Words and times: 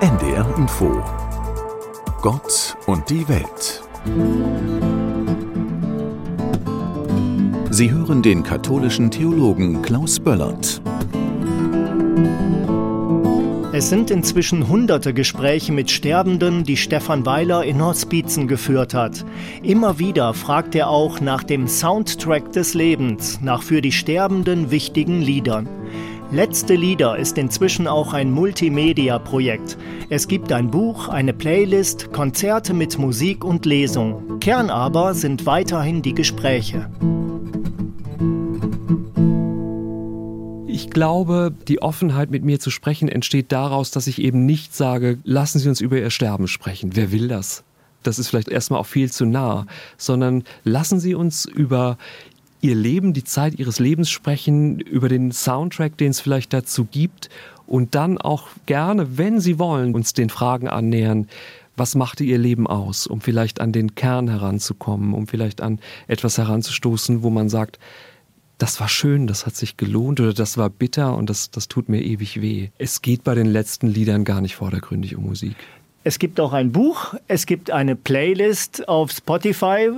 NDR 0.00 0.46
Info 0.56 1.04
Gott 2.22 2.74
und 2.86 3.10
die 3.10 3.28
Welt. 3.28 3.82
Sie 7.68 7.90
hören 7.90 8.22
den 8.22 8.42
katholischen 8.42 9.10
Theologen 9.10 9.82
Klaus 9.82 10.18
Böllert. 10.18 10.80
Es 13.74 13.90
sind 13.90 14.10
inzwischen 14.10 14.68
hunderte 14.68 15.12
Gespräche 15.12 15.72
mit 15.72 15.90
Sterbenden, 15.90 16.64
die 16.64 16.78
Stefan 16.78 17.26
Weiler 17.26 17.64
in 17.64 17.84
Hospizen 17.84 18.48
geführt 18.48 18.94
hat. 18.94 19.26
Immer 19.62 19.98
wieder 19.98 20.32
fragt 20.32 20.74
er 20.74 20.88
auch 20.88 21.20
nach 21.20 21.42
dem 21.42 21.68
Soundtrack 21.68 22.52
des 22.52 22.72
Lebens, 22.72 23.40
nach 23.42 23.62
für 23.62 23.82
die 23.82 23.92
Sterbenden 23.92 24.70
wichtigen 24.70 25.20
Liedern. 25.20 25.68
Letzte 26.32 26.76
Lieder 26.76 27.18
ist 27.18 27.38
inzwischen 27.38 27.88
auch 27.88 28.12
ein 28.12 28.30
Multimedia-Projekt. 28.30 29.76
Es 30.10 30.28
gibt 30.28 30.52
ein 30.52 30.70
Buch, 30.70 31.08
eine 31.08 31.32
Playlist, 31.32 32.12
Konzerte 32.12 32.72
mit 32.72 32.98
Musik 32.98 33.44
und 33.44 33.66
Lesung. 33.66 34.38
Kern 34.38 34.70
aber 34.70 35.14
sind 35.14 35.44
weiterhin 35.44 36.02
die 36.02 36.14
Gespräche. 36.14 36.88
Ich 40.68 40.90
glaube, 40.90 41.52
die 41.66 41.82
Offenheit 41.82 42.30
mit 42.30 42.44
mir 42.44 42.60
zu 42.60 42.70
sprechen 42.70 43.08
entsteht 43.08 43.50
daraus, 43.50 43.90
dass 43.90 44.06
ich 44.06 44.22
eben 44.22 44.46
nicht 44.46 44.72
sage, 44.72 45.18
lassen 45.24 45.58
Sie 45.58 45.68
uns 45.68 45.80
über 45.80 45.98
Ihr 45.98 46.10
Sterben 46.10 46.46
sprechen. 46.46 46.90
Wer 46.94 47.10
will 47.10 47.26
das? 47.26 47.64
Das 48.04 48.20
ist 48.20 48.28
vielleicht 48.28 48.48
erstmal 48.48 48.78
auch 48.78 48.86
viel 48.86 49.10
zu 49.10 49.26
nah, 49.26 49.66
sondern 49.98 50.44
lassen 50.62 51.00
Sie 51.00 51.16
uns 51.16 51.44
über 51.44 51.98
ihr 52.60 52.74
Leben, 52.74 53.12
die 53.12 53.24
Zeit 53.24 53.58
ihres 53.58 53.78
Lebens 53.78 54.10
sprechen, 54.10 54.80
über 54.80 55.08
den 55.08 55.32
Soundtrack, 55.32 55.96
den 55.96 56.10
es 56.10 56.20
vielleicht 56.20 56.52
dazu 56.52 56.84
gibt 56.84 57.30
und 57.66 57.94
dann 57.94 58.18
auch 58.18 58.48
gerne, 58.66 59.18
wenn 59.18 59.40
sie 59.40 59.58
wollen, 59.58 59.94
uns 59.94 60.12
den 60.12 60.30
Fragen 60.30 60.68
annähern, 60.68 61.28
was 61.76 61.94
machte 61.94 62.24
ihr 62.24 62.36
Leben 62.38 62.66
aus, 62.66 63.06
um 63.06 63.20
vielleicht 63.20 63.60
an 63.60 63.72
den 63.72 63.94
Kern 63.94 64.28
heranzukommen, 64.28 65.14
um 65.14 65.26
vielleicht 65.26 65.62
an 65.62 65.78
etwas 66.08 66.36
heranzustoßen, 66.36 67.22
wo 67.22 67.30
man 67.30 67.48
sagt, 67.48 67.78
das 68.58 68.78
war 68.80 68.88
schön, 68.88 69.26
das 69.26 69.46
hat 69.46 69.56
sich 69.56 69.78
gelohnt 69.78 70.20
oder 70.20 70.34
das 70.34 70.58
war 70.58 70.68
bitter 70.68 71.16
und 71.16 71.30
das, 71.30 71.50
das 71.50 71.68
tut 71.68 71.88
mir 71.88 72.02
ewig 72.02 72.42
weh. 72.42 72.68
Es 72.76 73.00
geht 73.00 73.24
bei 73.24 73.34
den 73.34 73.46
letzten 73.46 73.86
Liedern 73.86 74.24
gar 74.24 74.42
nicht 74.42 74.56
vordergründig 74.56 75.16
um 75.16 75.24
Musik. 75.24 75.56
Es 76.04 76.18
gibt 76.18 76.40
auch 76.40 76.52
ein 76.52 76.72
Buch, 76.72 77.14
es 77.28 77.46
gibt 77.46 77.70
eine 77.70 77.96
Playlist 77.96 78.88
auf 78.88 79.10
Spotify, 79.12 79.90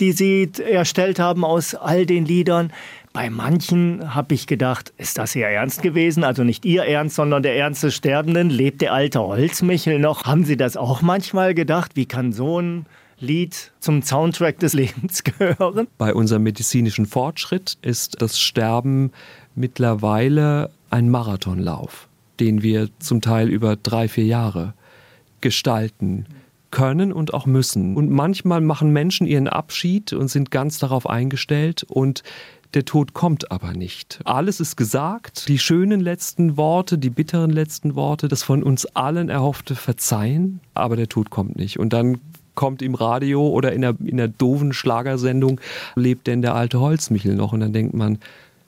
die 0.00 0.12
sie 0.12 0.50
erstellt 0.68 1.18
haben 1.18 1.44
aus 1.44 1.74
all 1.74 2.06
den 2.06 2.24
Liedern. 2.24 2.72
Bei 3.12 3.28
manchen 3.28 4.14
habe 4.14 4.34
ich 4.34 4.46
gedacht, 4.46 4.92
ist 4.96 5.18
das 5.18 5.34
ihr 5.34 5.46
Ernst 5.46 5.82
gewesen? 5.82 6.24
Also 6.24 6.44
nicht 6.44 6.64
ihr 6.64 6.84
Ernst, 6.84 7.16
sondern 7.16 7.42
der 7.42 7.56
Ernst 7.56 7.82
des 7.82 7.94
Sterbenden. 7.94 8.50
Lebt 8.50 8.80
der 8.80 8.92
alte 8.92 9.20
Holzmichel 9.20 9.98
noch? 9.98 10.24
Haben 10.24 10.44
Sie 10.44 10.56
das 10.56 10.76
auch 10.76 11.02
manchmal 11.02 11.54
gedacht? 11.54 11.92
Wie 11.96 12.06
kann 12.06 12.32
so 12.32 12.60
ein 12.60 12.86
Lied 13.18 13.72
zum 13.80 14.02
Soundtrack 14.02 14.58
des 14.60 14.72
Lebens 14.74 15.24
gehören? 15.24 15.88
Bei 15.98 16.14
unserem 16.14 16.44
medizinischen 16.44 17.06
Fortschritt 17.06 17.78
ist 17.82 18.22
das 18.22 18.38
Sterben 18.38 19.10
mittlerweile 19.54 20.70
ein 20.90 21.10
Marathonlauf, 21.10 22.08
den 22.38 22.62
wir 22.62 22.88
zum 23.00 23.20
Teil 23.20 23.48
über 23.48 23.76
drei, 23.76 24.08
vier 24.08 24.24
Jahre 24.24 24.74
gestalten 25.40 26.26
können 26.70 27.12
und 27.12 27.34
auch 27.34 27.46
müssen. 27.46 27.96
Und 27.96 28.10
manchmal 28.10 28.60
machen 28.60 28.92
Menschen 28.92 29.26
ihren 29.26 29.48
Abschied 29.48 30.12
und 30.12 30.28
sind 30.28 30.50
ganz 30.50 30.78
darauf 30.78 31.08
eingestellt 31.08 31.84
und 31.88 32.22
der 32.74 32.84
Tod 32.84 33.14
kommt 33.14 33.50
aber 33.50 33.72
nicht. 33.72 34.20
Alles 34.24 34.60
ist 34.60 34.76
gesagt, 34.76 35.48
die 35.48 35.58
schönen 35.58 36.00
letzten 36.00 36.56
Worte, 36.56 36.98
die 36.98 37.10
bitteren 37.10 37.50
letzten 37.50 37.96
Worte, 37.96 38.28
das 38.28 38.44
von 38.44 38.62
uns 38.62 38.86
allen 38.86 39.28
erhoffte 39.28 39.74
Verzeihen, 39.74 40.60
aber 40.74 40.94
der 40.94 41.08
Tod 41.08 41.30
kommt 41.30 41.56
nicht. 41.56 41.80
Und 41.80 41.92
dann 41.92 42.20
kommt 42.54 42.82
im 42.82 42.94
Radio 42.94 43.48
oder 43.48 43.72
in 43.72 43.80
der, 43.80 43.96
in 44.04 44.18
der 44.18 44.28
doofen 44.28 44.72
Schlagersendung, 44.72 45.60
lebt 45.96 46.28
denn 46.28 46.42
der 46.42 46.54
alte 46.54 46.78
Holzmichel 46.78 47.34
noch? 47.34 47.52
Und 47.52 47.60
dann 47.60 47.72
denkt 47.72 47.94
man, 47.94 48.18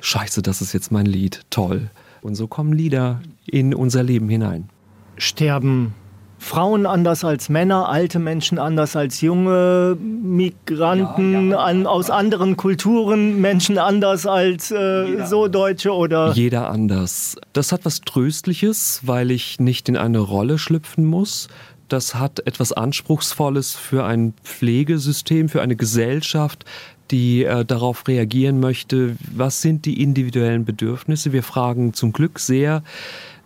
scheiße, 0.00 0.40
das 0.40 0.62
ist 0.62 0.72
jetzt 0.72 0.92
mein 0.92 1.06
Lied, 1.06 1.42
toll. 1.50 1.90
Und 2.22 2.36
so 2.36 2.46
kommen 2.46 2.72
Lieder 2.72 3.20
in 3.46 3.74
unser 3.74 4.02
Leben 4.02 4.28
hinein. 4.28 4.70
Sterben 5.16 5.94
Frauen 6.40 6.86
anders 6.86 7.22
als 7.22 7.50
Männer, 7.50 7.90
alte 7.90 8.18
Menschen 8.18 8.58
anders 8.58 8.96
als 8.96 9.20
junge 9.20 9.96
Migranten 10.00 11.50
ja, 11.50 11.56
ja. 11.56 11.58
An, 11.58 11.86
aus 11.86 12.08
anderen 12.08 12.56
Kulturen, 12.56 13.42
Menschen 13.42 13.76
anders 13.76 14.26
als 14.26 14.70
äh, 14.70 15.26
so 15.26 15.48
Deutsche 15.48 15.92
oder. 15.92 16.32
Jeder 16.32 16.70
anders. 16.70 17.36
Das 17.52 17.72
hat 17.72 17.84
was 17.84 18.00
Tröstliches, 18.00 19.02
weil 19.04 19.30
ich 19.30 19.60
nicht 19.60 19.90
in 19.90 19.98
eine 19.98 20.18
Rolle 20.18 20.58
schlüpfen 20.58 21.04
muss. 21.04 21.48
Das 21.88 22.14
hat 22.14 22.40
etwas 22.46 22.72
Anspruchsvolles 22.72 23.74
für 23.74 24.04
ein 24.04 24.32
Pflegesystem, 24.42 25.50
für 25.50 25.60
eine 25.60 25.76
Gesellschaft, 25.76 26.64
die 27.10 27.44
äh, 27.44 27.64
darauf 27.64 28.06
reagieren 28.06 28.60
möchte, 28.60 29.16
was 29.34 29.60
sind 29.62 29.84
die 29.84 30.02
individuellen 30.02 30.64
Bedürfnisse. 30.64 31.32
Wir 31.32 31.42
fragen 31.42 31.92
zum 31.94 32.12
Glück 32.12 32.38
sehr 32.38 32.82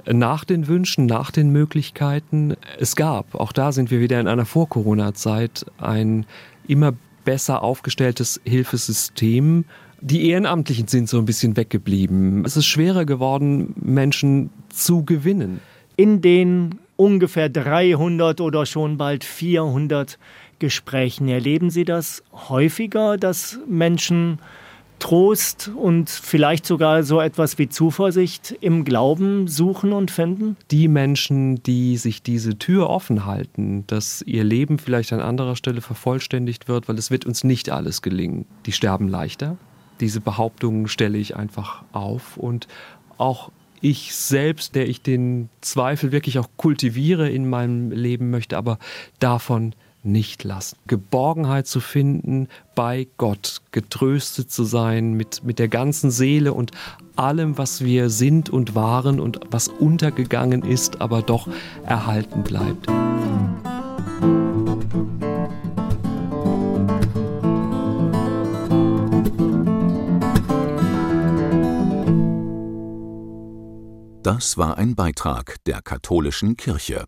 nach 0.06 0.44
den 0.44 0.66
Wünschen, 0.66 1.06
nach 1.06 1.30
den 1.30 1.50
Möglichkeiten. 1.50 2.54
Es 2.78 2.96
gab, 2.96 3.34
auch 3.34 3.52
da 3.52 3.72
sind 3.72 3.90
wir 3.90 4.00
wieder 4.00 4.20
in 4.20 4.28
einer 4.28 4.44
Vor-Corona-Zeit, 4.44 5.66
ein 5.78 6.26
immer 6.66 6.92
besser 7.24 7.62
aufgestelltes 7.62 8.40
Hilfesystem. 8.44 9.64
Die 10.00 10.28
Ehrenamtlichen 10.28 10.88
sind 10.88 11.08
so 11.08 11.18
ein 11.18 11.24
bisschen 11.24 11.56
weggeblieben. 11.56 12.44
Es 12.44 12.56
ist 12.56 12.66
schwerer 12.66 13.06
geworden, 13.06 13.74
Menschen 13.80 14.50
zu 14.68 15.04
gewinnen. 15.04 15.60
In 15.96 16.20
den 16.20 16.78
ungefähr 16.96 17.48
300 17.48 18.40
oder 18.40 18.66
schon 18.66 18.96
bald 18.96 19.24
400 19.24 20.18
Gesprächen 20.58 21.28
erleben 21.28 21.70
Sie 21.70 21.84
das 21.84 22.22
häufiger, 22.32 23.16
dass 23.16 23.58
Menschen 23.66 24.38
Trost 24.98 25.70
und 25.76 26.08
vielleicht 26.08 26.64
sogar 26.64 27.02
so 27.02 27.20
etwas 27.20 27.58
wie 27.58 27.68
Zuversicht 27.68 28.56
im 28.60 28.84
Glauben 28.84 29.48
suchen 29.48 29.92
und 29.92 30.10
finden? 30.10 30.56
Die 30.70 30.88
Menschen, 30.88 31.62
die 31.62 31.96
sich 31.96 32.22
diese 32.22 32.58
Tür 32.58 32.88
offen 32.88 33.26
halten, 33.26 33.84
dass 33.86 34.22
ihr 34.22 34.44
Leben 34.44 34.78
vielleicht 34.78 35.12
an 35.12 35.20
anderer 35.20 35.56
Stelle 35.56 35.80
vervollständigt 35.80 36.68
wird, 36.68 36.88
weil 36.88 36.96
es 36.96 37.10
wird 37.10 37.26
uns 37.26 37.44
nicht 37.44 37.70
alles 37.70 38.00
gelingen, 38.00 38.46
die 38.66 38.72
sterben 38.72 39.08
leichter. 39.08 39.58
Diese 40.00 40.20
Behauptungen 40.20 40.88
stelle 40.88 41.18
ich 41.18 41.36
einfach 41.36 41.84
auf 41.92 42.36
und 42.36 42.66
auch 43.18 43.50
ich 43.84 44.14
selbst, 44.14 44.74
der 44.74 44.88
ich 44.88 45.02
den 45.02 45.50
Zweifel 45.60 46.10
wirklich 46.10 46.38
auch 46.38 46.48
kultiviere 46.56 47.28
in 47.28 47.48
meinem 47.48 47.90
Leben 47.90 48.30
möchte, 48.30 48.56
aber 48.56 48.78
davon 49.18 49.74
nicht 50.02 50.42
lassen. 50.42 50.78
Geborgenheit 50.86 51.66
zu 51.66 51.80
finden 51.80 52.48
bei 52.74 53.06
Gott, 53.18 53.60
getröstet 53.72 54.50
zu 54.50 54.64
sein 54.64 55.12
mit, 55.12 55.44
mit 55.44 55.58
der 55.58 55.68
ganzen 55.68 56.10
Seele 56.10 56.54
und 56.54 56.70
allem, 57.14 57.58
was 57.58 57.84
wir 57.84 58.08
sind 58.08 58.48
und 58.48 58.74
waren 58.74 59.20
und 59.20 59.40
was 59.50 59.68
untergegangen 59.68 60.62
ist, 60.62 61.02
aber 61.02 61.20
doch 61.20 61.46
erhalten 61.84 62.42
bleibt. 62.42 62.88
Das 74.24 74.56
war 74.56 74.78
ein 74.78 74.94
Beitrag 74.94 75.62
der 75.66 75.82
katholischen 75.82 76.56
Kirche. 76.56 77.04